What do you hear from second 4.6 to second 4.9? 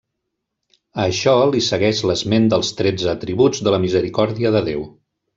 Déu.